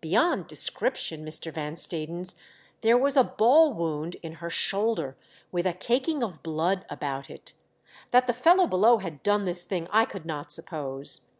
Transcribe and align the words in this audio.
Beyond 0.00 0.46
description, 0.46 1.24
Mr. 1.26 1.52
Van 1.52 1.74
Stadens. 1.74 2.36
There 2.82 2.96
was 2.96 3.16
a 3.16 3.24
ball 3.24 3.72
wound 3.74 4.14
in 4.22 4.34
her 4.34 4.48
shoulder, 4.48 5.16
with 5.50 5.66
a 5.66 5.72
caking 5.72 6.22
of 6.22 6.40
blood 6.44 6.86
about 6.88 7.28
it. 7.28 7.52
That 8.12 8.28
the 8.28 8.32
fellow 8.32 8.68
below 8.68 8.98
had 8.98 9.24
done 9.24 9.44
this 9.44 9.64
thing 9.64 9.88
I 9.90 10.04
could 10.04 10.24
not 10.24 10.52
suppose. 10.52 11.22